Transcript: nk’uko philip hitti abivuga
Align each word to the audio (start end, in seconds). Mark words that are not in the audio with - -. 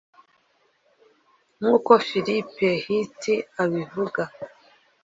nk’uko 1.57 1.91
philip 2.05 2.49
hitti 2.85 3.33
abivuga 3.63 4.23